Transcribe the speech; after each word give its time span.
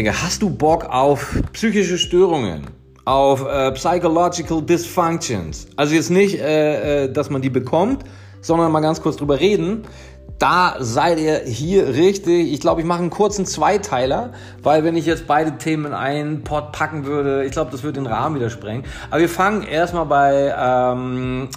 Digga, 0.00 0.14
hast 0.22 0.40
du 0.40 0.48
Bock 0.48 0.86
auf 0.86 1.36
psychische 1.52 1.98
Störungen? 1.98 2.68
Auf 3.04 3.44
äh, 3.44 3.70
psychological 3.72 4.62
dysfunctions? 4.62 5.66
Also 5.76 5.94
jetzt 5.94 6.08
nicht, 6.08 6.40
äh, 6.40 7.04
äh, 7.04 7.12
dass 7.12 7.28
man 7.28 7.42
die 7.42 7.50
bekommt, 7.50 8.04
sondern 8.40 8.72
mal 8.72 8.80
ganz 8.80 9.02
kurz 9.02 9.18
drüber 9.18 9.38
reden. 9.40 9.82
Da 10.38 10.76
seid 10.78 11.20
ihr 11.20 11.40
hier 11.40 11.88
richtig. 11.88 12.50
Ich 12.50 12.60
glaube, 12.60 12.80
ich 12.80 12.86
mache 12.86 13.00
einen 13.00 13.10
kurzen 13.10 13.44
Zweiteiler, 13.44 14.32
weil 14.62 14.84
wenn 14.84 14.96
ich 14.96 15.04
jetzt 15.04 15.26
beide 15.26 15.58
Themen 15.58 15.84
in 15.84 15.92
einen 15.92 16.44
Pot 16.44 16.72
packen 16.72 17.04
würde, 17.04 17.44
ich 17.44 17.52
glaube, 17.52 17.70
das 17.70 17.82
würde 17.82 18.00
den 18.00 18.06
Rahmen 18.06 18.36
wieder 18.36 18.48
sprengen. 18.48 18.84
Aber 19.10 19.20
wir 19.20 19.28
fangen 19.28 19.64
erstmal 19.64 20.06
bei 20.06 20.54
ähm, 20.58 21.50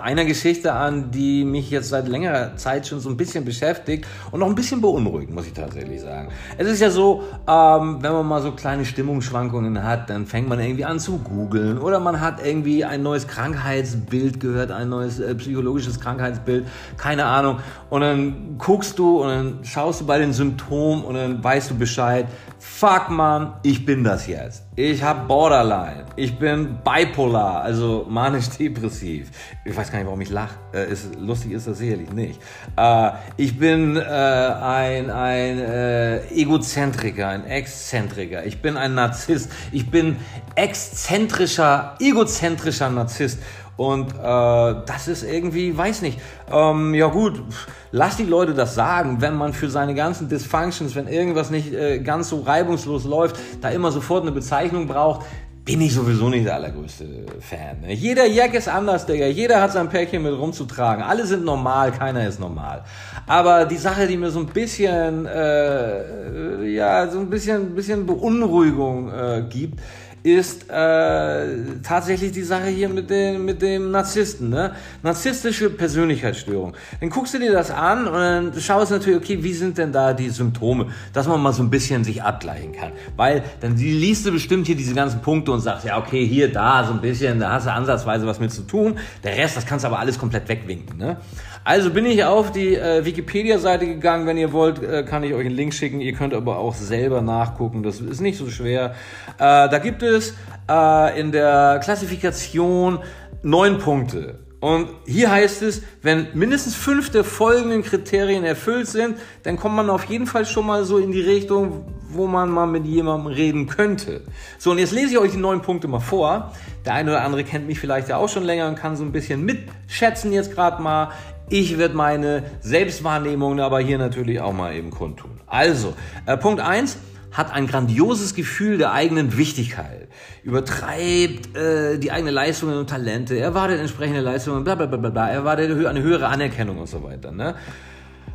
einer 0.00 0.24
Geschichte 0.24 0.72
an, 0.72 1.10
die 1.10 1.44
mich 1.44 1.70
jetzt 1.70 1.88
seit 1.88 2.08
längerer 2.08 2.56
Zeit 2.56 2.86
schon 2.86 3.00
so 3.00 3.08
ein 3.08 3.16
bisschen 3.16 3.44
beschäftigt 3.44 4.06
und 4.30 4.40
noch 4.40 4.48
ein 4.48 4.54
bisschen 4.54 4.80
beunruhigt, 4.80 5.30
muss 5.30 5.46
ich 5.46 5.52
tatsächlich 5.52 6.00
sagen. 6.00 6.28
Es 6.58 6.68
ist 6.68 6.80
ja 6.80 6.90
so, 6.90 7.22
ähm, 7.48 7.98
wenn 8.00 8.12
man 8.12 8.26
mal 8.26 8.42
so 8.42 8.52
kleine 8.52 8.84
Stimmungsschwankungen 8.84 9.82
hat, 9.82 10.10
dann 10.10 10.26
fängt 10.26 10.48
man 10.48 10.60
irgendwie 10.60 10.84
an 10.84 10.98
zu 10.98 11.18
googeln 11.18 11.78
oder 11.78 12.00
man 12.00 12.20
hat 12.20 12.44
irgendwie 12.44 12.84
ein 12.84 13.02
neues 13.02 13.26
Krankheitsbild 13.26 14.40
gehört, 14.40 14.70
ein 14.70 14.88
neues 14.88 15.18
äh, 15.20 15.34
psychologisches 15.34 15.98
Krankheitsbild, 16.00 16.66
keine 16.96 17.24
Ahnung. 17.24 17.58
Und 17.90 18.02
dann 18.02 18.58
guckst 18.58 18.98
du 18.98 19.22
und 19.22 19.28
dann 19.28 19.58
schaust 19.64 20.02
du 20.02 20.06
bei 20.06 20.18
den 20.18 20.32
Symptomen 20.32 21.04
und 21.04 21.14
dann 21.14 21.42
weißt 21.42 21.70
du 21.70 21.74
Bescheid. 21.76 22.26
Fuck 22.58 23.10
man, 23.10 23.54
ich 23.62 23.84
bin 23.84 24.04
das 24.04 24.26
jetzt. 24.26 24.64
Ich 24.74 25.02
habe 25.02 25.26
Borderline. 25.28 26.06
Ich 26.16 26.38
bin 26.38 26.78
bipolar, 26.82 27.62
also 27.62 28.06
manisch-depressiv. 28.08 29.30
Ich 29.66 29.74
weiß 29.74 29.90
gar 29.90 29.98
nicht, 29.98 30.06
warum 30.06 30.20
ich 30.20 30.28
lache. 30.28 30.56
Äh, 30.74 30.92
ist, 30.92 31.16
lustig 31.18 31.52
ist 31.52 31.66
das 31.66 31.78
sicherlich 31.78 32.12
nicht. 32.12 32.38
Äh, 32.76 33.12
ich 33.38 33.58
bin 33.58 33.96
äh, 33.96 34.00
ein, 34.00 35.10
ein 35.10 35.58
äh, 35.58 36.26
Egozentriker, 36.28 37.28
ein 37.28 37.46
Exzentriker. 37.46 38.44
Ich 38.44 38.60
bin 38.60 38.76
ein 38.76 38.94
Narzisst. 38.94 39.50
Ich 39.72 39.90
bin 39.90 40.16
exzentrischer, 40.54 41.96
egozentrischer 41.98 42.90
Narzisst. 42.90 43.38
Und 43.78 44.12
äh, 44.12 44.16
das 44.22 45.08
ist 45.08 45.24
irgendwie, 45.24 45.76
weiß 45.76 46.02
nicht, 46.02 46.20
ähm, 46.52 46.94
ja 46.94 47.08
gut, 47.08 47.42
lass 47.90 48.16
die 48.16 48.24
Leute 48.24 48.54
das 48.54 48.74
sagen, 48.74 49.20
wenn 49.20 49.34
man 49.34 49.52
für 49.52 49.68
seine 49.68 49.94
ganzen 49.94 50.28
Dysfunctions, 50.28 50.94
wenn 50.94 51.08
irgendwas 51.08 51.50
nicht 51.50 51.72
äh, 51.72 51.98
ganz 51.98 52.28
so 52.28 52.40
reibungslos 52.40 53.04
läuft, 53.04 53.36
da 53.62 53.70
immer 53.70 53.90
sofort 53.90 54.22
eine 54.22 54.30
Bezeichnung 54.30 54.86
braucht, 54.86 55.26
bin 55.64 55.80
ich 55.80 55.94
sowieso 55.94 56.28
nicht 56.28 56.44
der 56.44 56.56
allergrößte 56.56 57.06
Fan. 57.40 57.80
Ne? 57.80 57.94
Jeder 57.94 58.26
Jack 58.26 58.52
ist 58.54 58.68
anders, 58.68 59.06
Digga. 59.06 59.26
Jeder 59.26 59.62
hat 59.62 59.72
sein 59.72 59.88
Päckchen 59.88 60.22
mit 60.22 60.36
rumzutragen. 60.38 61.02
Alle 61.02 61.26
sind 61.26 61.44
normal, 61.44 61.90
keiner 61.92 62.26
ist 62.26 62.38
normal. 62.38 62.84
Aber 63.26 63.64
die 63.64 63.78
Sache, 63.78 64.06
die 64.06 64.18
mir 64.18 64.30
so 64.30 64.40
ein 64.40 64.46
bisschen, 64.46 65.24
äh, 65.24 66.66
ja, 66.66 67.08
so 67.08 67.18
ein 67.18 67.30
bisschen, 67.30 67.74
bisschen 67.74 68.04
Beunruhigung 68.04 69.10
äh, 69.10 69.44
gibt, 69.48 69.80
ist 70.24 70.70
äh, 70.70 71.46
tatsächlich 71.82 72.32
die 72.32 72.42
Sache 72.42 72.68
hier 72.68 72.88
mit 72.88 73.10
dem, 73.10 73.44
mit 73.44 73.60
dem 73.60 73.90
Narzissten. 73.90 74.48
Ne? 74.48 74.72
Narzisstische 75.02 75.68
Persönlichkeitsstörung. 75.68 76.72
Dann 76.98 77.10
guckst 77.10 77.34
du 77.34 77.38
dir 77.38 77.52
das 77.52 77.70
an 77.70 78.08
und 78.08 78.58
schaust 78.58 78.90
natürlich, 78.90 79.18
okay, 79.18 79.42
wie 79.42 79.52
sind 79.52 79.76
denn 79.76 79.92
da 79.92 80.14
die 80.14 80.30
Symptome, 80.30 80.86
dass 81.12 81.28
man 81.28 81.42
mal 81.42 81.52
so 81.52 81.62
ein 81.62 81.68
bisschen 81.68 82.04
sich 82.04 82.22
abgleichen 82.22 82.72
kann. 82.72 82.92
Weil 83.16 83.44
dann 83.60 83.76
liest 83.76 84.24
du 84.24 84.32
bestimmt 84.32 84.66
hier 84.66 84.76
diese 84.76 84.94
ganzen 84.94 85.20
Punkte 85.20 85.52
und 85.52 85.60
sagst, 85.60 85.84
ja, 85.84 85.98
okay, 85.98 86.26
hier, 86.26 86.50
da, 86.50 86.84
so 86.84 86.94
ein 86.94 87.02
bisschen, 87.02 87.38
da 87.38 87.52
hast 87.52 87.66
du 87.66 87.72
ansatzweise 87.72 88.26
was 88.26 88.40
mit 88.40 88.50
zu 88.50 88.62
tun. 88.62 88.98
Der 89.22 89.36
Rest, 89.36 89.58
das 89.58 89.66
kannst 89.66 89.84
du 89.84 89.88
aber 89.88 89.98
alles 89.98 90.18
komplett 90.18 90.48
wegwinken. 90.48 90.96
Ne? 90.96 91.18
Also 91.66 91.90
bin 91.90 92.04
ich 92.04 92.22
auf 92.24 92.52
die 92.52 92.74
äh, 92.74 93.06
Wikipedia-Seite 93.06 93.86
gegangen. 93.86 94.26
Wenn 94.26 94.36
ihr 94.36 94.52
wollt, 94.52 94.82
äh, 94.82 95.02
kann 95.02 95.24
ich 95.24 95.32
euch 95.32 95.46
einen 95.46 95.56
Link 95.56 95.72
schicken. 95.72 96.02
Ihr 96.02 96.12
könnt 96.12 96.34
aber 96.34 96.58
auch 96.58 96.74
selber 96.74 97.22
nachgucken. 97.22 97.82
Das 97.82 98.00
ist 98.00 98.20
nicht 98.20 98.36
so 98.36 98.50
schwer. 98.50 98.94
Äh, 99.38 99.68
da 99.68 99.78
gibt 99.78 100.02
es 100.02 100.34
äh, 100.70 101.18
in 101.18 101.32
der 101.32 101.80
Klassifikation 101.82 102.98
neun 103.42 103.78
Punkte. 103.78 104.40
Und 104.60 104.88
hier 105.06 105.30
heißt 105.30 105.60
es, 105.60 105.82
wenn 106.00 106.28
mindestens 106.32 106.74
fünf 106.74 107.10
der 107.10 107.22
folgenden 107.22 107.82
Kriterien 107.82 108.44
erfüllt 108.44 108.86
sind, 108.86 109.18
dann 109.42 109.58
kommt 109.58 109.76
man 109.76 109.90
auf 109.90 110.04
jeden 110.04 110.26
Fall 110.26 110.46
schon 110.46 110.64
mal 110.64 110.84
so 110.84 110.96
in 110.96 111.12
die 111.12 111.20
Richtung, 111.20 111.84
wo 112.08 112.26
man 112.26 112.48
mal 112.48 112.66
mit 112.66 112.86
jemandem 112.86 113.26
reden 113.26 113.66
könnte. 113.66 114.22
So, 114.58 114.70
und 114.70 114.78
jetzt 114.78 114.92
lese 114.92 115.12
ich 115.12 115.18
euch 115.18 115.32
die 115.32 115.36
neun 115.36 115.60
Punkte 115.60 115.86
mal 115.86 116.00
vor. 116.00 116.52
Der 116.86 116.94
eine 116.94 117.10
oder 117.10 117.22
andere 117.22 117.44
kennt 117.44 117.66
mich 117.66 117.78
vielleicht 117.78 118.08
ja 118.08 118.16
auch 118.16 118.30
schon 118.30 118.44
länger 118.44 118.68
und 118.68 118.76
kann 118.76 118.96
so 118.96 119.04
ein 119.04 119.12
bisschen 119.12 119.44
mitschätzen 119.44 120.32
jetzt 120.32 120.54
gerade 120.54 120.82
mal. 120.82 121.10
Ich 121.50 121.76
werde 121.76 121.94
meine 121.94 122.42
Selbstwahrnehmung 122.60 123.60
aber 123.60 123.80
hier 123.80 123.98
natürlich 123.98 124.40
auch 124.40 124.52
mal 124.52 124.74
eben 124.74 124.90
kundtun. 124.90 125.40
Also, 125.46 125.94
äh, 126.26 126.36
Punkt 126.36 126.60
eins 126.60 126.98
hat 127.32 127.52
ein 127.52 127.66
grandioses 127.66 128.34
Gefühl 128.34 128.78
der 128.78 128.92
eigenen 128.92 129.36
Wichtigkeit, 129.36 130.08
übertreibt 130.42 131.56
äh, 131.56 131.98
die 131.98 132.12
eigenen 132.12 132.32
Leistungen 132.32 132.78
und 132.78 132.88
Talente, 132.88 133.38
erwartet 133.38 133.80
entsprechende 133.80 134.20
Leistungen, 134.20 134.64
bla 134.64 134.74
bla 134.76 134.86
bla 134.86 135.10
bla, 135.10 135.28
erwartet 135.28 135.86
eine 135.86 136.02
höhere 136.02 136.28
Anerkennung 136.28 136.78
und 136.78 136.88
so 136.88 137.02
weiter. 137.02 137.32
Ne? 137.32 137.56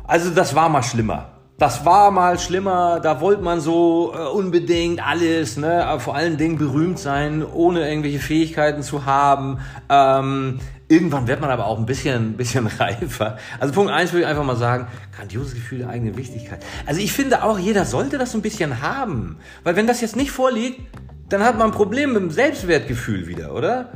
Also 0.04 0.30
das 0.30 0.54
war 0.54 0.68
mal 0.68 0.82
schlimmer. 0.82 1.32
Das 1.56 1.84
war 1.84 2.10
mal 2.10 2.38
schlimmer, 2.38 3.00
da 3.00 3.20
wollte 3.20 3.42
man 3.42 3.60
so 3.60 4.14
äh, 4.14 4.22
unbedingt 4.28 5.06
alles, 5.06 5.58
ne, 5.58 5.98
vor 5.98 6.14
allen 6.14 6.38
Dingen 6.38 6.56
berühmt 6.56 6.98
sein, 6.98 7.44
ohne 7.44 7.86
irgendwelche 7.86 8.18
Fähigkeiten 8.18 8.82
zu 8.82 9.04
haben. 9.04 9.58
Ähm, 9.90 10.60
Irgendwann 10.90 11.28
wird 11.28 11.40
man 11.40 11.50
aber 11.50 11.66
auch 11.66 11.78
ein 11.78 11.86
bisschen, 11.86 12.32
bisschen 12.36 12.66
reifer. 12.66 13.38
Also 13.60 13.72
Punkt 13.72 13.92
eins 13.92 14.12
würde 14.12 14.22
ich 14.22 14.26
einfach 14.26 14.44
mal 14.44 14.56
sagen, 14.56 14.88
grandioses 15.16 15.54
Gefühl 15.54 15.78
der 15.78 15.88
eigenen 15.88 16.16
Wichtigkeit. 16.16 16.64
Also 16.84 17.00
ich 17.00 17.12
finde 17.12 17.44
auch, 17.44 17.58
jeder 17.58 17.84
sollte 17.84 18.18
das 18.18 18.34
ein 18.34 18.42
bisschen 18.42 18.82
haben. 18.82 19.36
Weil 19.62 19.76
wenn 19.76 19.86
das 19.86 20.00
jetzt 20.00 20.16
nicht 20.16 20.32
vorliegt, 20.32 20.80
dann 21.28 21.44
hat 21.44 21.56
man 21.56 21.68
ein 21.68 21.72
Problem 21.72 22.12
mit 22.12 22.22
dem 22.22 22.30
Selbstwertgefühl 22.32 23.28
wieder, 23.28 23.54
oder? 23.54 23.92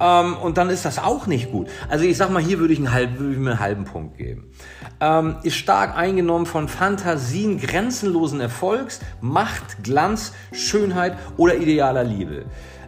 Ähm, 0.00 0.36
und 0.36 0.58
dann 0.58 0.70
ist 0.70 0.84
das 0.84 1.00
auch 1.00 1.26
nicht 1.26 1.50
gut. 1.50 1.68
Also 1.88 2.04
ich 2.04 2.16
sag 2.16 2.30
mal, 2.30 2.40
hier 2.40 2.60
würde 2.60 2.72
ich, 2.72 2.78
einen 2.78 2.92
halb, 2.92 3.18
würde 3.18 3.32
ich 3.32 3.38
mir 3.38 3.50
einen 3.50 3.60
halben 3.60 3.84
Punkt 3.84 4.16
geben. 4.16 4.52
Ähm, 5.00 5.38
ist 5.42 5.56
stark 5.56 5.96
eingenommen 5.96 6.46
von 6.46 6.68
Fantasien 6.68 7.58
grenzenlosen 7.58 8.40
Erfolgs, 8.40 9.00
Macht, 9.20 9.82
Glanz, 9.82 10.34
Schönheit 10.52 11.18
oder 11.36 11.56
idealer 11.56 12.04
Liebe. 12.04 12.44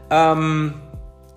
Ähm, 0.09 0.75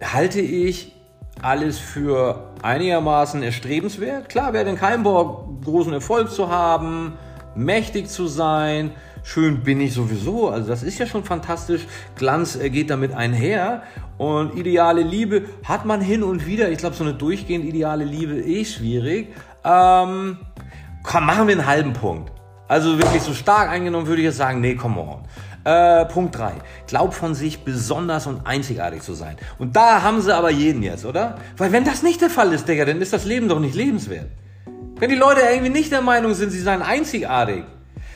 halte 0.04 0.42
ich 0.42 0.93
alles 1.42 1.80
für 1.80 2.52
einigermaßen 2.62 3.44
erstrebenswert. 3.44 4.30
Klar 4.30 4.54
wäre 4.54 4.70
in 4.70 4.78
keinem 4.78 5.04
Bock, 5.04 5.64
großen 5.64 5.94
Erfolg 5.94 6.32
zu 6.32 6.50
haben, 6.50 7.14
mächtig 7.56 8.10
zu 8.10 8.28
sein. 8.28 8.92
Schön 9.24 9.64
bin 9.64 9.80
ich 9.80 9.94
sowieso, 9.94 10.50
also 10.50 10.68
das 10.68 10.84
ist 10.84 11.00
ja 11.00 11.06
schon 11.06 11.24
fantastisch. 11.24 11.88
Glanz 12.16 12.58
äh, 12.58 12.70
geht 12.70 12.90
damit 12.90 13.14
einher. 13.14 13.84
Und 14.18 14.58
ideale 14.58 15.02
Liebe 15.02 15.44
hat 15.64 15.86
man 15.86 16.02
hin 16.02 16.24
und 16.24 16.46
wieder. 16.46 16.70
Ich 16.70 16.78
glaube, 16.78 16.96
so 16.96 17.04
eine 17.04 17.14
durchgehend 17.14 17.66
ideale 17.66 18.04
Liebe 18.04 18.34
ist 18.34 18.76
schwierig. 18.76 19.34
Ähm, 19.64 20.38
komm, 21.04 21.26
machen 21.26 21.48
wir 21.48 21.56
einen 21.56 21.66
halben 21.66 21.94
Punkt. 21.94 22.32
Also 22.68 22.98
wirklich 22.98 23.22
so 23.22 23.34
stark 23.34 23.70
eingenommen 23.70 24.08
würde 24.08 24.22
ich 24.22 24.26
jetzt 24.26 24.38
sagen, 24.38 24.62
nee, 24.62 24.76
come 24.76 25.00
on. 25.00 25.22
Äh, 25.64 26.06
Punkt 26.06 26.38
3. 26.38 26.54
Glaub 26.88 27.14
von 27.14 27.36
sich 27.36 27.64
besonders 27.64 28.28
und 28.28 28.46
einzigartig 28.46 29.02
zu 29.02 29.14
sein. 29.14 29.38
Und 29.60 29.76
da 29.76 30.02
haben 30.02 30.22
sie 30.22 30.36
aber 30.36 30.50
jeden 30.50 30.84
jetzt, 30.84 31.06
oder? 31.06 31.38
Weil 31.58 31.72
wenn 31.72 31.86
das 31.86 32.04
nicht 32.04 32.22
der 32.22 32.30
Fall 32.30 32.52
ist, 32.52 32.68
Digga, 32.68 32.86
dann 32.86 33.02
ist 33.02 33.14
das 33.14 33.24
Leben 33.24 33.48
doch 33.48 33.60
nicht 33.60 33.76
lebenswert. 33.76 34.28
Wenn 35.00 35.10
die 35.10 35.16
Leute 35.16 35.42
irgendwie 35.42 35.70
nicht 35.70 35.92
der 35.92 36.02
Meinung 36.02 36.34
sind, 36.34 36.52
sie 36.52 36.60
seien 36.60 36.82
einzigartig, 36.82 37.64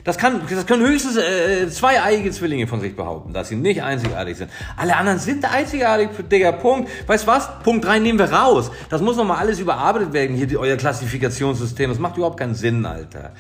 das, 0.04 0.18
kann, 0.18 0.42
das 0.50 0.66
können 0.66 0.86
höchstens 0.86 1.18
äh, 1.18 1.70
zwei-eiige 1.70 2.32
Zwillinge 2.32 2.66
von 2.66 2.80
sich 2.80 2.96
behaupten, 2.96 3.34
dass 3.34 3.50
sie 3.50 3.58
nicht 3.58 3.84
einzigartig 3.84 4.38
sind. 4.38 4.50
Alle 4.78 4.96
anderen 4.96 5.20
sind 5.20 5.44
einzigartig, 5.44 6.10
Digga, 6.32 6.54
Punkt. 6.54 6.90
Weißt 7.08 7.28
was? 7.28 7.60
Punkt 7.64 7.84
3 7.84 8.00
nehmen 8.00 8.18
wir 8.18 8.32
raus. 8.32 8.72
Das 8.90 9.02
muss 9.02 9.18
nochmal 9.18 9.40
alles 9.40 9.60
überarbeitet 9.60 10.14
werden, 10.14 10.38
hier 10.38 10.48
die, 10.48 10.58
euer 10.58 10.78
Klassifikationssystem. 10.78 11.90
Das 11.90 12.00
macht 12.00 12.16
überhaupt 12.16 12.40
keinen 12.40 12.56
Sinn, 12.56 12.86
Alter. 12.86 13.32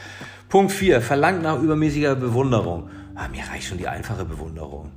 Punkt 0.49 0.73
4. 0.73 1.01
Verlangt 1.01 1.41
nach 1.41 1.61
übermäßiger 1.61 2.15
Bewunderung. 2.15 2.89
Ah, 3.19 3.27
mir 3.29 3.41
reicht 3.51 3.67
schon 3.67 3.79
die 3.79 3.87
einfache 3.87 4.25
Bewunderung. 4.25 4.91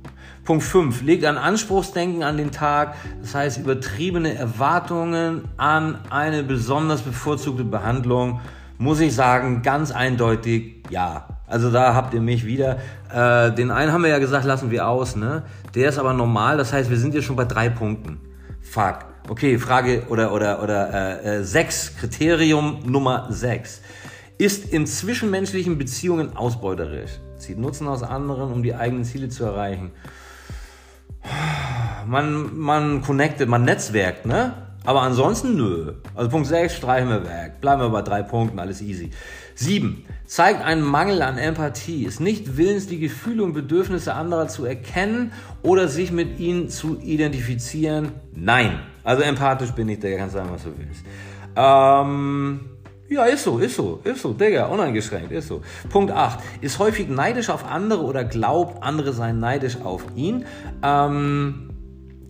Punkt 0.45 0.63
5. 0.63 1.01
Legt 1.01 1.25
ein 1.25 1.39
Anspruchsdenken 1.39 2.21
an 2.21 2.37
den 2.37 2.51
Tag, 2.51 2.93
das 3.19 3.33
heißt 3.33 3.57
übertriebene 3.57 4.35
Erwartungen 4.35 5.45
an 5.57 5.97
eine 6.11 6.43
besonders 6.43 7.01
bevorzugte 7.01 7.63
Behandlung. 7.63 8.39
Muss 8.77 8.99
ich 8.99 9.15
sagen, 9.15 9.63
ganz 9.63 9.89
eindeutig 9.89 10.83
ja. 10.91 11.29
Also 11.47 11.71
da 11.71 11.95
habt 11.95 12.13
ihr 12.13 12.21
mich 12.21 12.45
wieder. 12.45 12.77
Äh, 13.11 13.53
den 13.53 13.71
einen 13.71 13.91
haben 13.91 14.03
wir 14.03 14.11
ja 14.11 14.19
gesagt, 14.19 14.45
lassen 14.45 14.69
wir 14.69 14.87
aus, 14.87 15.15
ne? 15.15 15.41
Der 15.73 15.89
ist 15.89 15.97
aber 15.97 16.13
normal, 16.13 16.57
das 16.57 16.73
heißt, 16.73 16.91
wir 16.91 16.97
sind 16.97 17.15
jetzt 17.15 17.25
schon 17.25 17.35
bei 17.35 17.45
drei 17.45 17.69
Punkten. 17.69 18.19
Fuck. 18.61 18.99
Okay, 19.29 19.57
Frage 19.57 20.03
oder 20.09 20.31
oder 20.31 20.61
oder 20.61 21.23
äh, 21.23 21.37
äh, 21.39 21.43
sechs, 21.43 21.95
Kriterium 21.97 22.83
Nummer 22.85 23.29
sechs. 23.31 23.81
Ist 24.37 24.71
in 24.71 24.85
zwischenmenschlichen 24.85 25.79
Beziehungen 25.79 26.37
ausbeuterisch 26.37 27.19
zieht 27.41 27.57
Nutzen 27.57 27.87
aus 27.87 28.03
anderen, 28.03 28.51
um 28.51 28.63
die 28.63 28.75
eigenen 28.75 29.03
Ziele 29.03 29.29
zu 29.29 29.43
erreichen. 29.43 29.91
Man, 32.07 32.57
man 32.57 33.01
connectet, 33.01 33.47
man 33.47 33.63
netzwerkt, 33.63 34.25
ne? 34.25 34.53
Aber 34.83 35.03
ansonsten 35.03 35.55
nö. 35.55 35.93
Also 36.15 36.31
Punkt 36.31 36.47
6 36.47 36.75
streichen 36.75 37.09
wir 37.09 37.23
weg. 37.23 37.61
Bleiben 37.61 37.81
wir 37.81 37.89
bei 37.89 38.01
drei 38.01 38.23
Punkten, 38.23 38.57
alles 38.59 38.81
easy. 38.81 39.11
7. 39.53 40.03
Zeigt 40.25 40.63
einen 40.63 40.81
Mangel 40.81 41.21
an 41.21 41.37
Empathie, 41.37 42.05
ist 42.05 42.19
nicht 42.19 42.57
willens, 42.57 42.87
die 42.87 42.99
Gefühle 42.99 43.43
und 43.43 43.53
Bedürfnisse 43.53 44.15
anderer 44.15 44.47
zu 44.47 44.65
erkennen 44.65 45.33
oder 45.61 45.87
sich 45.87 46.11
mit 46.11 46.39
ihnen 46.39 46.69
zu 46.69 46.99
identifizieren. 46.99 48.13
Nein. 48.33 48.79
Also 49.03 49.21
empathisch 49.21 49.71
bin 49.71 49.89
ich, 49.89 49.99
der 49.99 50.17
kannst 50.17 50.33
sagen, 50.33 50.49
was 50.51 50.63
du 50.63 50.71
willst. 50.75 51.03
Ähm, 51.55 52.70
ja, 53.11 53.25
ist 53.25 53.43
so, 53.43 53.59
ist 53.59 53.75
so, 53.75 53.99
ist 54.05 54.21
so, 54.21 54.31
Digga, 54.31 54.67
uneingeschränkt, 54.67 55.33
ist 55.33 55.49
so. 55.49 55.61
Punkt 55.89 56.11
8. 56.11 56.39
Ist 56.61 56.79
häufig 56.79 57.09
neidisch 57.09 57.49
auf 57.49 57.69
andere 57.69 58.03
oder 58.03 58.23
glaubt, 58.23 58.81
andere 58.81 59.11
seien 59.11 59.39
neidisch 59.39 59.77
auf 59.83 60.05
ihn. 60.15 60.45
Ähm, 60.81 61.71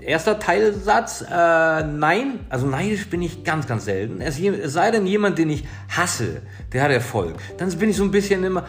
Erster 0.04 0.40
Teilsatz, 0.40 1.22
äh, 1.22 1.84
nein, 1.84 2.40
also 2.50 2.66
neidisch 2.66 3.08
bin 3.08 3.22
ich 3.22 3.44
ganz, 3.44 3.68
ganz 3.68 3.86
selten. 3.86 4.20
Es, 4.20 4.40
sei 4.74 4.90
denn 4.90 5.06
jemand, 5.06 5.38
den 5.38 5.52
ich 5.52 5.64
hasse, 5.96 6.42
der 6.74 6.82
hat 6.82 6.90
Erfolg. 6.90 7.36
Dann 7.60 7.70
bin 7.78 7.92
ich 7.92 7.98
so 7.98 8.04
ein 8.04 8.10
bisschen 8.10 8.44
immer, 8.44 8.66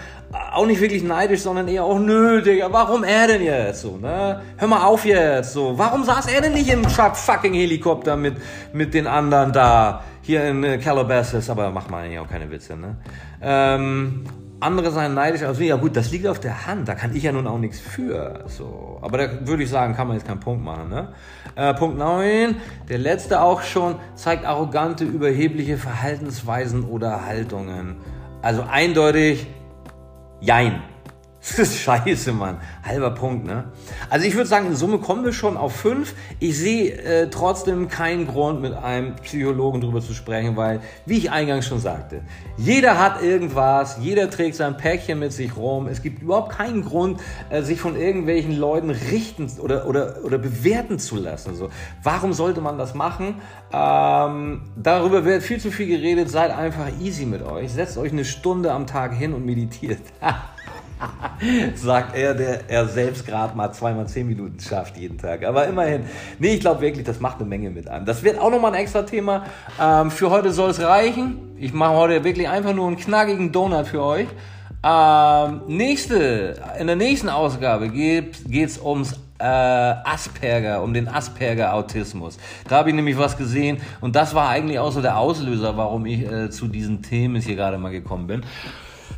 auch 0.52 0.66
nicht 0.66 0.82
wirklich 0.82 1.02
neidisch, 1.02 1.40
sondern 1.40 1.68
eher 1.68 1.84
auch, 1.84 1.98
nö, 1.98 2.42
Digga, 2.42 2.70
warum 2.70 3.02
er 3.02 3.28
denn 3.28 3.42
jetzt 3.42 3.80
so, 3.80 3.96
ne? 3.96 4.42
Hör 4.58 4.68
mal 4.68 4.84
auf 4.84 5.06
jetzt, 5.06 5.54
so. 5.54 5.78
Warum 5.78 6.04
saß 6.04 6.26
er 6.26 6.42
denn 6.42 6.52
nicht 6.52 6.68
im 6.68 6.84
fucking 6.84 7.54
Helikopter 7.54 8.16
mit, 8.16 8.34
mit 8.74 8.92
den 8.92 9.06
anderen 9.06 9.54
da, 9.54 10.04
hier 10.22 10.48
in 10.48 10.64
äh, 10.64 10.78
Calabasas, 10.78 11.50
aber 11.50 11.70
macht 11.70 11.90
man 11.90 12.04
eigentlich 12.04 12.18
auch 12.18 12.28
keine 12.28 12.50
Witze, 12.50 12.76
ne? 12.76 12.96
Ähm, 13.40 14.24
andere 14.60 14.92
seien 14.92 15.14
neidisch 15.14 15.42
mich. 15.42 15.68
Ja 15.68 15.76
gut, 15.76 15.96
das 15.96 16.12
liegt 16.12 16.26
auf 16.26 16.38
der 16.38 16.66
Hand. 16.68 16.86
Da 16.86 16.94
kann 16.94 17.16
ich 17.16 17.24
ja 17.24 17.32
nun 17.32 17.48
auch 17.48 17.58
nichts 17.58 17.80
für. 17.80 18.44
So. 18.46 18.98
Aber 19.02 19.18
da 19.18 19.46
würde 19.46 19.64
ich 19.64 19.68
sagen, 19.68 19.96
kann 19.96 20.06
man 20.06 20.16
jetzt 20.16 20.26
keinen 20.26 20.38
Punkt 20.38 20.64
machen. 20.64 20.88
Ne? 20.88 21.08
Äh, 21.56 21.74
Punkt 21.74 21.98
9. 21.98 22.54
Der 22.88 22.98
letzte 22.98 23.40
auch 23.40 23.62
schon 23.62 23.96
zeigt 24.14 24.44
arrogante, 24.44 25.02
überhebliche 25.02 25.78
Verhaltensweisen 25.78 26.84
oder 26.84 27.26
Haltungen. 27.26 27.96
Also 28.40 28.62
eindeutig 28.62 29.48
Jein. 30.42 30.82
Das 31.42 31.58
ist 31.58 31.80
scheiße, 31.80 32.32
Mann. 32.32 32.58
Halber 32.84 33.10
Punkt, 33.10 33.44
ne? 33.44 33.64
Also 34.08 34.26
ich 34.26 34.36
würde 34.36 34.48
sagen, 34.48 34.68
in 34.68 34.76
Summe 34.76 34.98
kommen 34.98 35.24
wir 35.24 35.32
schon 35.32 35.56
auf 35.56 35.74
fünf. 35.74 36.14
Ich 36.38 36.56
sehe 36.56 36.92
äh, 36.92 37.30
trotzdem 37.30 37.88
keinen 37.88 38.28
Grund, 38.28 38.62
mit 38.62 38.74
einem 38.74 39.16
Psychologen 39.16 39.80
drüber 39.80 40.00
zu 40.00 40.14
sprechen, 40.14 40.56
weil, 40.56 40.80
wie 41.04 41.18
ich 41.18 41.32
eingangs 41.32 41.66
schon 41.66 41.80
sagte, 41.80 42.22
jeder 42.56 42.96
hat 42.96 43.22
irgendwas, 43.22 43.98
jeder 44.00 44.30
trägt 44.30 44.54
sein 44.54 44.76
Päckchen 44.76 45.18
mit 45.18 45.32
sich 45.32 45.56
rum. 45.56 45.88
Es 45.88 46.00
gibt 46.00 46.22
überhaupt 46.22 46.52
keinen 46.52 46.84
Grund, 46.84 47.20
äh, 47.50 47.62
sich 47.62 47.80
von 47.80 47.96
irgendwelchen 47.96 48.56
Leuten 48.56 48.90
richten 48.90 49.50
oder, 49.58 49.88
oder, 49.88 50.18
oder 50.22 50.38
bewerten 50.38 51.00
zu 51.00 51.16
lassen. 51.16 51.56
So, 51.56 51.70
warum 52.04 52.32
sollte 52.34 52.60
man 52.60 52.78
das 52.78 52.94
machen? 52.94 53.40
Ähm, 53.72 54.62
darüber 54.76 55.24
wird 55.24 55.42
viel 55.42 55.58
zu 55.58 55.72
viel 55.72 55.88
geredet. 55.88 56.30
Seid 56.30 56.52
einfach 56.52 56.86
easy 57.00 57.26
mit 57.26 57.42
euch. 57.42 57.72
Setzt 57.72 57.98
euch 57.98 58.12
eine 58.12 58.24
Stunde 58.24 58.70
am 58.70 58.86
Tag 58.86 59.12
hin 59.12 59.34
und 59.34 59.44
meditiert. 59.44 59.98
Sagt 61.74 62.16
er, 62.16 62.34
der 62.34 62.68
er 62.68 62.86
selbst 62.86 63.26
gerade 63.26 63.56
mal 63.56 63.72
zweimal 63.72 64.06
zehn 64.08 64.26
Minuten 64.26 64.58
schafft 64.60 64.96
jeden 64.96 65.18
Tag. 65.18 65.44
Aber 65.44 65.66
immerhin. 65.66 66.04
Nee, 66.38 66.54
ich 66.54 66.60
glaube 66.60 66.80
wirklich, 66.80 67.04
das 67.04 67.20
macht 67.20 67.40
eine 67.40 67.48
Menge 67.48 67.70
mit 67.70 67.88
an. 67.88 68.04
Das 68.06 68.22
wird 68.22 68.38
auch 68.38 68.50
nochmal 68.50 68.72
ein 68.72 68.80
extra 68.80 69.02
Thema. 69.02 69.44
Ähm, 69.80 70.10
für 70.10 70.30
heute 70.30 70.52
soll 70.52 70.70
es 70.70 70.80
reichen. 70.80 71.56
Ich 71.58 71.72
mache 71.72 71.94
heute 71.94 72.24
wirklich 72.24 72.48
einfach 72.48 72.74
nur 72.74 72.86
einen 72.86 72.96
knackigen 72.96 73.52
Donut 73.52 73.86
für 73.86 74.02
euch. 74.02 74.28
Ähm, 74.84 75.60
nächste, 75.68 76.60
in 76.78 76.88
der 76.88 76.96
nächsten 76.96 77.28
Ausgabe 77.28 77.88
geht 77.88 78.36
es 78.50 78.80
ums 78.80 79.12
äh, 79.38 79.44
Asperger, 79.44 80.82
um 80.82 80.92
den 80.92 81.08
Asperger-Autismus. 81.08 82.38
Da 82.68 82.78
habe 82.78 82.90
ich 82.90 82.94
nämlich 82.94 83.16
was 83.16 83.36
gesehen 83.36 83.80
und 84.00 84.16
das 84.16 84.34
war 84.34 84.48
eigentlich 84.48 84.78
auch 84.80 84.90
so 84.90 85.00
der 85.00 85.18
Auslöser, 85.18 85.76
warum 85.76 86.06
ich 86.06 86.22
äh, 86.22 86.50
zu 86.50 86.66
diesen 86.66 87.02
Themen 87.02 87.40
hier 87.40 87.56
gerade 87.56 87.78
mal 87.78 87.90
gekommen 87.90 88.26
bin. 88.26 88.42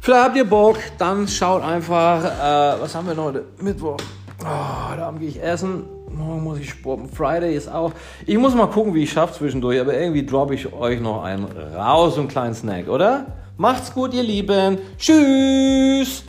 Vielleicht 0.00 0.24
habt 0.24 0.36
ihr 0.36 0.44
Bock, 0.44 0.76
dann 0.98 1.26
schaut 1.28 1.62
einfach, 1.62 2.24
äh, 2.24 2.80
was 2.80 2.94
haben 2.94 3.06
wir 3.06 3.16
heute? 3.16 3.44
Mittwoch. 3.60 3.96
Oh, 4.40 4.96
da 4.96 5.12
gehe 5.18 5.28
ich 5.28 5.42
essen. 5.42 5.84
Morgen 6.10 6.44
muss 6.44 6.58
ich 6.58 6.70
sporten. 6.70 7.08
Friday 7.08 7.56
ist 7.56 7.68
auch. 7.68 7.92
Ich 8.26 8.38
muss 8.38 8.54
mal 8.54 8.66
gucken, 8.66 8.94
wie 8.94 9.02
ich 9.02 9.12
schaffe 9.12 9.34
zwischendurch, 9.34 9.80
aber 9.80 9.94
irgendwie 9.94 10.24
droppe 10.24 10.54
ich 10.54 10.72
euch 10.72 11.00
noch 11.00 11.24
einen 11.24 11.46
raus, 11.76 12.14
so 12.14 12.20
einen 12.20 12.28
kleinen 12.28 12.54
Snack, 12.54 12.88
oder? 12.88 13.26
Macht's 13.56 13.92
gut, 13.92 14.14
ihr 14.14 14.22
Lieben. 14.22 14.78
Tschüss! 14.98 16.24